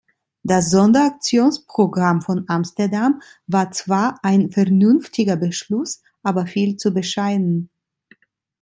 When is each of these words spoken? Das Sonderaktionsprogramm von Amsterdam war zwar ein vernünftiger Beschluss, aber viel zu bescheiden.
Das 0.41 0.71
Sonderaktionsprogramm 0.71 2.23
von 2.23 2.45
Amsterdam 2.47 3.21
war 3.45 3.69
zwar 3.71 4.17
ein 4.23 4.49
vernünftiger 4.49 5.35
Beschluss, 5.35 6.01
aber 6.23 6.47
viel 6.47 6.75
zu 6.77 6.91
bescheiden. 6.91 7.69